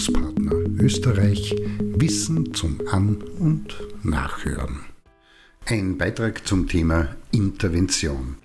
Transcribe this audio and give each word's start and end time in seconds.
Bildungspartner 0.00 0.82
Österreich 0.82 1.54
Wissen 1.78 2.54
zum 2.54 2.80
An- 2.90 3.22
und 3.38 3.76
Nachhören. 4.02 4.80
Ein 5.66 5.98
Beitrag 5.98 6.46
zum 6.46 6.68
Thema 6.68 7.14
Intervention. 7.32 8.36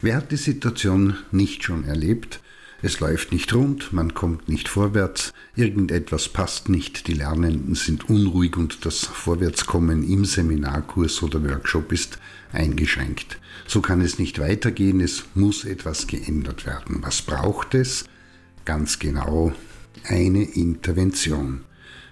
Wer 0.00 0.16
hat 0.16 0.32
die 0.32 0.36
Situation 0.36 1.18
nicht 1.30 1.64
schon 1.64 1.84
erlebt? 1.84 2.40
Es 2.80 2.98
läuft 3.00 3.30
nicht 3.30 3.52
rund, 3.52 3.92
man 3.92 4.14
kommt 4.14 4.48
nicht 4.48 4.68
vorwärts, 4.68 5.34
irgendetwas 5.54 6.30
passt 6.30 6.70
nicht, 6.70 7.06
die 7.08 7.14
Lernenden 7.14 7.74
sind 7.74 8.08
unruhig 8.08 8.56
und 8.56 8.86
das 8.86 9.00
Vorwärtskommen 9.04 10.08
im 10.08 10.24
Seminarkurs 10.24 11.22
oder 11.22 11.44
Workshop 11.44 11.92
ist 11.92 12.18
eingeschränkt. 12.52 13.38
So 13.66 13.82
kann 13.82 14.00
es 14.00 14.18
nicht 14.18 14.38
weitergehen, 14.38 15.00
es 15.00 15.24
muss 15.34 15.66
etwas 15.66 16.06
geändert 16.06 16.64
werden. 16.64 17.02
Was 17.02 17.20
braucht 17.20 17.74
es? 17.74 18.06
Ganz 18.64 18.98
genau 18.98 19.52
eine 20.04 20.42
Intervention. 20.42 21.62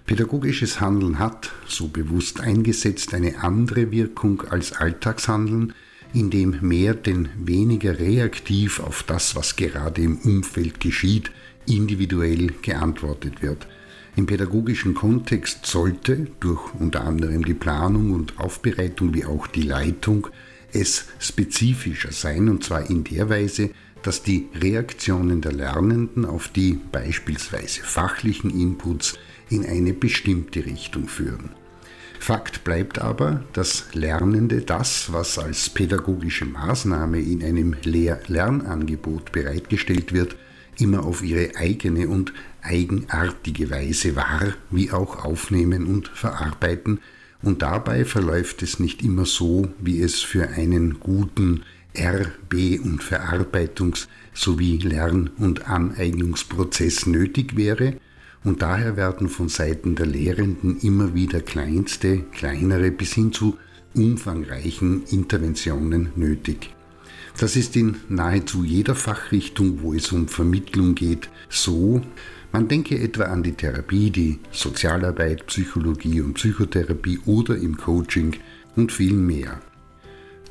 Pädagogisches 0.07 0.80
Handeln 0.80 1.19
hat, 1.19 1.52
so 1.69 1.88
bewusst 1.88 2.41
eingesetzt, 2.41 3.15
eine 3.15 3.43
andere 3.43 3.93
Wirkung 3.93 4.43
als 4.43 4.73
Alltagshandeln, 4.73 5.73
in 6.12 6.30
dem 6.30 6.57
mehr 6.61 6.95
denn 6.95 7.29
weniger 7.38 7.98
reaktiv 7.98 8.80
auf 8.80 9.05
das, 9.05 9.37
was 9.37 9.57
gerade 9.57 10.02
im 10.02 10.19
Umfeld 10.19 10.80
geschieht, 10.80 11.30
individuell 11.66 12.48
geantwortet 12.62 13.43
wird. 13.43 13.69
Im 14.16 14.27
pädagogischen 14.27 14.95
Kontext 14.95 15.66
sollte 15.66 16.27
durch 16.41 16.74
unter 16.74 17.05
anderem 17.05 17.45
die 17.45 17.55
Planung 17.55 18.10
und 18.10 18.41
Aufbereitung 18.41 19.15
wie 19.15 19.24
auch 19.24 19.47
die 19.47 19.62
Leitung 19.62 20.27
es 20.73 21.07
spezifischer 21.19 22.12
sein, 22.12 22.49
und 22.49 22.65
zwar 22.65 22.91
in 22.91 23.05
der 23.05 23.29
Weise, 23.29 23.71
dass 24.02 24.22
die 24.22 24.48
Reaktionen 24.54 25.40
der 25.40 25.52
Lernenden 25.52 26.24
auf 26.24 26.48
die 26.48 26.78
beispielsweise 26.92 27.82
fachlichen 27.82 28.50
Inputs 28.50 29.18
in 29.48 29.66
eine 29.66 29.92
bestimmte 29.92 30.65
Richtung 30.65 31.09
führen. 31.09 31.51
Fakt 32.18 32.65
bleibt 32.65 32.98
aber, 32.98 33.45
dass 33.54 33.87
Lernende 33.95 34.60
das, 34.60 35.10
was 35.12 35.38
als 35.38 35.70
pädagogische 35.70 36.45
Maßnahme 36.45 37.18
in 37.18 37.42
einem 37.42 37.74
Lehr-Lernangebot 37.82 39.32
bereitgestellt 39.32 40.12
wird, 40.12 40.37
immer 40.79 41.04
auf 41.04 41.23
ihre 41.23 41.57
eigene 41.57 42.09
und 42.09 42.35
eigenartige 42.62 43.70
Weise 43.70 44.16
wahr 44.16 44.54
wie 44.70 44.92
auch 44.92 45.24
aufnehmen 45.24 45.87
und 45.87 46.09
verarbeiten, 46.09 47.01
und 47.42 47.62
dabei 47.62 48.04
verläuft 48.04 48.62
es 48.62 48.80
nicht 48.80 49.02
immer 49.02 49.24
so, 49.24 49.68
wie 49.79 50.02
es 50.02 50.20
für 50.20 50.48
einen 50.48 51.01
guten 51.01 51.62
RB- 51.95 52.80
und 52.80 53.02
Verarbeitungs- 53.02 54.09
sowie 54.33 54.79
Lern- 54.79 55.30
und 55.38 55.69
Aneignungsprozess 55.69 57.07
nötig 57.07 57.57
wäre, 57.57 57.97
und 58.43 58.63
daher 58.63 58.97
werden 58.97 59.29
von 59.29 59.49
Seiten 59.49 59.97
der 59.97 60.07
Lehrenden 60.07 60.79
immer 60.80 61.15
wieder 61.15 61.41
kleinste, 61.41 62.21
kleinere 62.32 62.91
bis 62.91 63.13
hin 63.13 63.32
zu 63.32 63.59
umfangreichen 63.95 65.05
Interventionen 65.10 66.10
nötig. 66.16 66.71
Das 67.38 67.56
ist 67.56 67.77
in 67.77 67.97
nahezu 68.09 68.65
jeder 68.65 68.94
Fachrichtung, 68.94 69.82
wo 69.82 69.93
es 69.93 70.10
um 70.12 70.28
Vermittlung 70.28 70.94
geht, 70.94 71.28
so. 71.49 72.00
Man 72.53 72.66
denke 72.66 72.99
etwa 72.99 73.25
an 73.25 73.43
die 73.43 73.53
Therapie, 73.53 74.10
die 74.10 74.38
Sozialarbeit, 74.50 75.47
Psychologie 75.47 76.21
und 76.21 76.34
Psychotherapie 76.34 77.21
oder 77.27 77.56
im 77.56 77.77
Coaching 77.77 78.37
und 78.75 78.91
viel 78.91 79.15
mehr. 79.15 79.60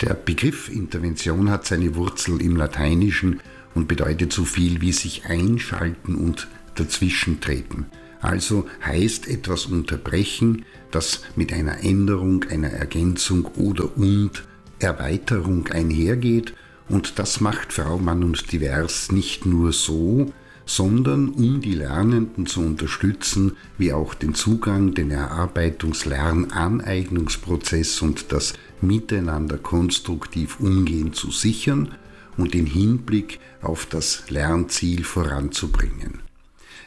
Der 0.02 0.14
Begriff 0.14 0.70
Intervention 0.70 1.50
hat 1.50 1.66
seine 1.66 1.96
Wurzel 1.96 2.42
im 2.42 2.56
Lateinischen 2.56 3.42
und 3.76 3.88
bedeutet 3.88 4.32
so 4.32 4.46
viel 4.46 4.80
wie 4.80 4.94
sich 4.94 5.26
einschalten 5.26 6.16
und 6.16 6.48
dazwischentreten. 6.76 7.88
Also 8.22 8.66
heißt 8.86 9.28
etwas 9.28 9.66
unterbrechen, 9.66 10.66
das 10.92 11.24
mit 11.36 11.52
einer 11.52 11.84
Änderung, 11.84 12.46
einer 12.46 12.70
Ergänzung 12.70 13.46
oder 13.56 13.98
und 13.98 14.44
Erweiterung 14.80 15.68
einhergeht 15.68 16.54
und 16.90 17.20
das 17.20 17.40
macht 17.40 17.74
Frau 17.74 17.98
Mann 18.00 18.24
und 18.24 18.52
Divers 18.52 19.12
nicht 19.12 19.46
nur 19.46 19.74
so, 19.74 20.34
sondern 20.70 21.30
um 21.30 21.62
die 21.62 21.74
Lernenden 21.74 22.46
zu 22.46 22.62
unterstützen, 22.62 23.54
wie 23.80 23.92
auch 23.92 24.14
den 24.14 24.36
Zugang, 24.36 24.94
den 24.94 25.10
Erarbeitungs-, 25.10 26.06
Lern-, 26.08 26.52
Aneignungsprozess 26.52 28.04
und 28.04 28.32
das 28.32 28.54
Miteinander 28.80 29.58
konstruktiv 29.58 30.60
umgehen 30.60 31.14
zu 31.14 31.32
sichern 31.32 31.96
und 32.38 32.54
den 32.54 32.68
Hinblick 32.68 33.40
auf 33.64 33.88
das 33.88 34.30
Lernziel 34.30 35.04
voranzubringen. 35.04 36.20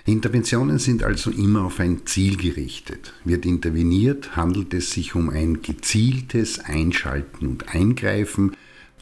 Interventionen 0.04 0.78
sind 0.78 1.03
also 1.03 1.32
immer 1.32 1.64
auf 1.64 1.81
ein 1.81 2.06
Ziel 2.06 2.37
gerichtet. 2.37 3.12
Wird 3.25 3.44
interveniert, 3.44 4.37
handelt 4.37 4.75
es 4.75 4.93
sich 4.93 5.16
um 5.16 5.28
ein 5.28 5.60
gezieltes 5.60 6.60
Einschalten 6.60 7.49
und 7.49 7.69
Eingreifen 7.75 8.53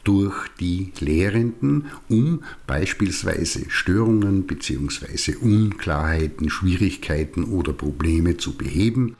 durch 0.03 0.47
die 0.59 0.91
Lehrenden, 0.99 1.85
um 2.09 2.43
beispielsweise 2.67 3.69
Störungen 3.69 4.43
bzw. 4.43 5.35
Unklarheiten, 5.35 6.49
Schwierigkeiten 6.49 7.43
oder 7.43 7.73
Probleme 7.73 8.37
zu 8.37 8.53
beheben, 8.53 9.15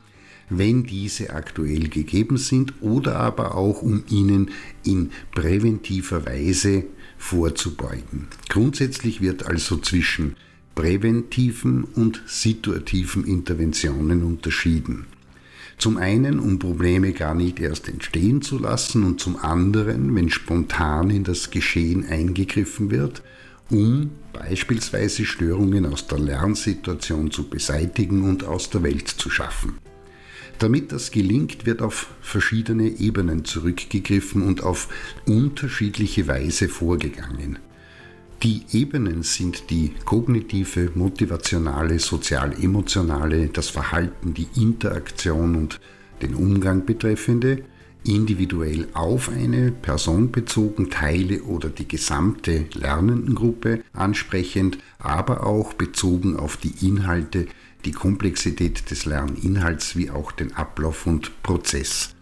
wenn 0.49 0.83
diese 0.83 1.29
aktuell 1.31 1.87
gegeben 1.87 2.37
sind 2.37 2.73
oder 2.81 3.15
aber 3.15 3.55
auch 3.55 3.81
um 3.81 4.03
ihnen 4.09 4.51
in 4.83 5.11
präventiver 5.33 6.25
Weise 6.25 6.83
vorzubeugen. 7.17 8.27
Grundsätzlich 8.49 9.21
wird 9.21 9.45
also 9.45 9.77
zwischen 9.77 10.35
präventiven 10.75 11.83
und 11.83 12.21
situativen 12.25 13.25
Interventionen 13.25 14.23
unterschieden. 14.23 15.05
Zum 15.81 15.97
einen, 15.97 16.37
um 16.37 16.59
Probleme 16.59 17.11
gar 17.11 17.33
nicht 17.33 17.59
erst 17.59 17.89
entstehen 17.89 18.43
zu 18.43 18.59
lassen 18.59 19.03
und 19.03 19.19
zum 19.19 19.35
anderen, 19.35 20.13
wenn 20.13 20.29
spontan 20.29 21.09
in 21.09 21.23
das 21.23 21.49
Geschehen 21.49 22.05
eingegriffen 22.07 22.91
wird, 22.91 23.23
um 23.71 24.11
beispielsweise 24.31 25.25
Störungen 25.25 25.87
aus 25.87 26.05
der 26.05 26.19
Lernsituation 26.19 27.31
zu 27.31 27.49
beseitigen 27.49 28.29
und 28.29 28.43
aus 28.43 28.69
der 28.69 28.83
Welt 28.83 29.07
zu 29.07 29.31
schaffen. 29.31 29.79
Damit 30.59 30.91
das 30.91 31.09
gelingt, 31.09 31.65
wird 31.65 31.81
auf 31.81 32.11
verschiedene 32.21 32.87
Ebenen 32.87 33.43
zurückgegriffen 33.43 34.43
und 34.43 34.61
auf 34.61 34.87
unterschiedliche 35.25 36.27
Weise 36.27 36.69
vorgegangen. 36.69 37.57
Die 38.43 38.63
Ebenen 38.71 39.21
sind 39.21 39.69
die 39.69 39.93
kognitive, 40.03 40.91
motivationale, 40.95 41.99
sozial-emotionale, 41.99 43.49
das 43.49 43.69
Verhalten, 43.69 44.33
die 44.33 44.47
Interaktion 44.55 45.55
und 45.55 45.79
den 46.23 46.33
Umgang 46.33 46.83
betreffende, 46.87 47.63
individuell 48.03 48.87
auf 48.93 49.29
eine 49.29 49.71
Person 49.71 50.31
bezogen, 50.31 50.89
Teile 50.89 51.43
oder 51.43 51.69
die 51.69 51.87
gesamte 51.87 52.65
Lernendengruppe 52.73 53.83
ansprechend, 53.93 54.79
aber 54.97 55.45
auch 55.45 55.73
bezogen 55.73 56.35
auf 56.35 56.57
die 56.57 56.73
Inhalte, 56.83 57.45
die 57.85 57.91
Komplexität 57.91 58.89
des 58.89 59.05
Lerninhalts 59.05 59.95
wie 59.95 60.09
auch 60.09 60.31
den 60.31 60.53
Ablauf 60.53 61.05
und 61.05 61.43
Prozess. 61.43 62.15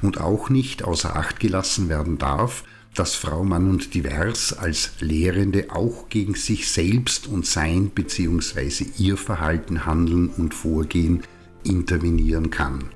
Und 0.00 0.20
auch 0.20 0.48
nicht 0.48 0.84
außer 0.84 1.16
Acht 1.16 1.40
gelassen 1.40 1.88
werden 1.88 2.18
darf, 2.18 2.62
dass 2.96 3.14
Frau 3.14 3.44
Mann 3.44 3.68
und 3.68 3.94
Divers 3.94 4.52
als 4.52 4.92
Lehrende 5.00 5.66
auch 5.70 6.08
gegen 6.08 6.34
sich 6.34 6.70
selbst 6.70 7.26
und 7.26 7.46
sein 7.46 7.90
bzw. 7.90 8.86
ihr 8.98 9.16
Verhalten, 9.16 9.86
Handeln 9.86 10.28
und 10.28 10.54
Vorgehen 10.54 11.22
intervenieren 11.62 12.50
kann. 12.50 12.90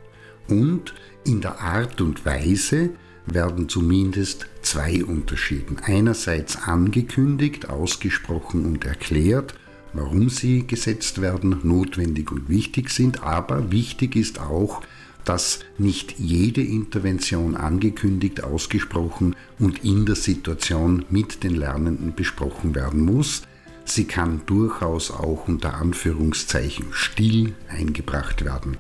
Und 0.48 0.94
in 1.24 1.40
der 1.40 1.60
Art 1.60 2.00
und 2.00 2.24
Weise 2.24 2.90
werden 3.26 3.68
zumindest 3.68 4.46
zwei 4.62 5.04
unterschieden. 5.04 5.78
Einerseits 5.82 6.56
angekündigt, 6.56 7.68
ausgesprochen 7.68 8.64
und 8.64 8.84
erklärt, 8.84 9.54
warum 9.92 10.28
sie 10.28 10.66
gesetzt 10.66 11.20
werden, 11.20 11.60
notwendig 11.62 12.30
und 12.32 12.48
wichtig 12.48 12.90
sind, 12.90 13.22
aber 13.22 13.70
wichtig 13.70 14.16
ist 14.16 14.40
auch, 14.40 14.82
dass 15.24 15.60
nicht 15.78 16.18
jede 16.18 16.62
Intervention 16.62 17.56
angekündigt, 17.56 18.42
ausgesprochen 18.42 19.36
und 19.58 19.84
in 19.84 20.06
der 20.06 20.16
Situation 20.16 21.04
mit 21.10 21.42
den 21.44 21.54
Lernenden 21.54 22.14
besprochen 22.14 22.74
werden 22.74 23.04
muss. 23.04 23.42
Sie 23.84 24.04
kann 24.04 24.42
durchaus 24.46 25.10
auch 25.10 25.48
unter 25.48 25.74
Anführungszeichen 25.74 26.86
still 26.90 27.54
eingebracht 27.68 28.44
werden. 28.44 28.76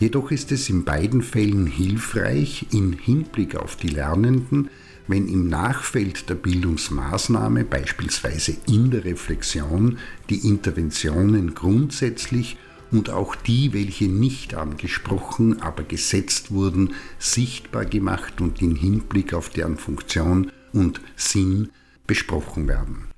Jedoch 0.00 0.30
ist 0.30 0.50
es 0.50 0.70
in 0.70 0.84
beiden 0.84 1.22
Fällen 1.22 1.66
hilfreich, 1.66 2.66
im 2.72 2.94
Hinblick 2.94 3.54
auf 3.54 3.76
die 3.76 3.88
Lernenden, 3.88 4.70
wenn 5.06 5.28
im 5.28 5.48
Nachfeld 5.48 6.30
der 6.30 6.36
Bildungsmaßnahme, 6.36 7.64
beispielsweise 7.64 8.56
in 8.66 8.90
der 8.90 9.04
Reflexion, 9.04 9.98
die 10.30 10.46
Interventionen 10.48 11.54
grundsätzlich 11.54 12.56
und 12.90 13.10
auch 13.10 13.34
die, 13.34 13.72
welche 13.72 14.08
nicht 14.08 14.54
angesprochen, 14.54 15.62
aber 15.62 15.82
gesetzt 15.82 16.50
wurden, 16.50 16.94
sichtbar 17.18 17.84
gemacht 17.84 18.40
und 18.40 18.60
in 18.60 18.74
Hinblick 18.74 19.34
auf 19.34 19.50
deren 19.50 19.76
Funktion 19.76 20.50
und 20.72 21.00
Sinn 21.16 21.70
besprochen 22.06 22.68
werden. 22.68 23.08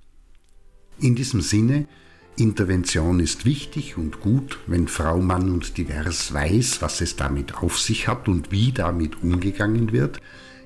In 0.98 1.14
diesem 1.14 1.40
Sinne 1.40 1.86
Intervention 2.36 3.20
ist 3.20 3.44
wichtig 3.44 3.98
und 3.98 4.20
gut, 4.20 4.58
wenn 4.66 4.88
Frau, 4.88 5.20
Mann 5.20 5.50
und 5.50 5.76
Divers 5.76 6.32
weiß, 6.32 6.80
was 6.80 7.00
es 7.00 7.16
damit 7.16 7.56
auf 7.56 7.78
sich 7.78 8.08
hat 8.08 8.26
und 8.26 8.50
wie 8.50 8.72
damit 8.72 9.22
umgegangen 9.22 9.92
wird, 9.92 10.20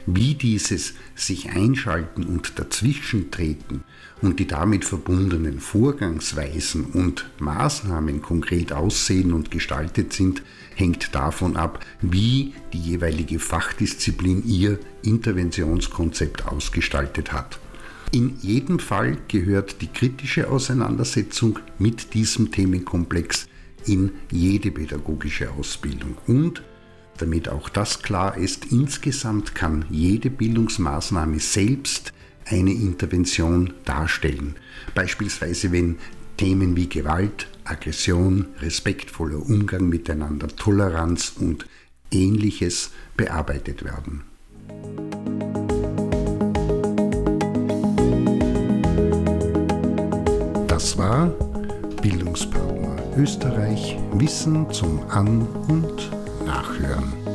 wie 0.07 0.35
dieses 0.35 0.95
sich 1.15 1.51
einschalten 1.51 2.25
und 2.25 2.59
dazwischentreten 2.59 3.83
und 4.23 4.39
die 4.41 4.47
damit 4.47 4.85
verbundenen 4.85 5.61
Vorgangsweisen 5.61 6.85
und 6.87 7.29
Maßnahmen 7.39 8.23
konkret 8.23 8.73
aussehen 8.73 9.33
und 9.33 9.51
gestaltet 9.51 10.13
sind, 10.13 10.43
hängt 10.75 11.15
davon 11.15 11.57
ab, 11.57 11.85
wie 12.01 12.55
die 12.73 12.81
jeweilige 12.81 13.39
Fachdisziplin 13.39 14.45
ihr 14.47 14.79
Interventionskonzept 15.03 16.47
ausgestaltet 16.47 17.33
hat. 17.33 17.59
In 18.13 18.37
jedem 18.41 18.79
Fall 18.79 19.19
gehört 19.29 19.83
die 19.83 19.89
kritische 19.89 20.49
Auseinandersetzung 20.49 21.59
mit 21.79 22.15
diesem 22.15 22.53
Themenkomplex 22.53 23.49
in 23.85 24.13
jede 24.31 24.71
pädagogische 24.71 25.51
Ausbildung. 25.51 26.17
Und 26.27 26.63
damit 27.17 27.49
auch 27.49 27.69
das 27.69 28.03
klar 28.03 28.37
ist, 28.37 28.67
insgesamt 28.67 29.55
kann 29.55 29.85
jede 29.91 30.31
Bildungsmaßnahme 30.31 31.41
selbst 31.41 32.13
eine 32.45 32.73
Intervention 32.73 33.75
darstellen. 33.85 34.57
Beispielsweise 34.95 35.73
wenn 35.73 35.99
Themen 36.37 36.77
wie 36.77 36.89
Gewalt, 36.89 37.49
Aggression, 37.65 38.47
respektvoller 38.61 39.39
Umgang 39.39 39.89
miteinander, 39.89 40.49
Toleranz 40.49 41.33
und 41.39 41.67
ähnliches 42.11 42.91
bearbeitet 43.17 43.85
werden. 43.85 44.23
Das 50.69 50.97
war 50.99 51.29
Bildungspartner 52.03 52.97
Österreich 53.17 53.97
Wissen 54.13 54.71
zum 54.71 55.01
An- 55.09 55.47
und 55.69 56.11
Nachhören. 56.47 57.26